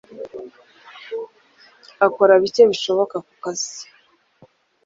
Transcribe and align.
Akora 2.05 2.33
bike 2.41 2.63
bishoboka 2.71 3.15
mu 3.25 3.33
kazi 3.43 3.81